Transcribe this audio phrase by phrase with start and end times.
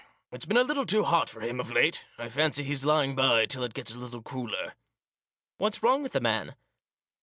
[0.31, 2.05] It's been a little too hot for him of late.
[2.17, 4.73] I fancy he's lying by till it gets a little cooler.""
[5.59, 6.55] What's wrong with the man